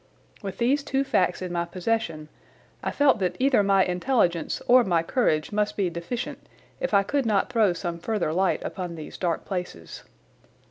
[0.41, 2.27] With these two facts in my possession
[2.81, 6.39] I felt that either my intelligence or my courage must be deficient
[6.79, 10.01] if I could not throw some further light upon these dark places.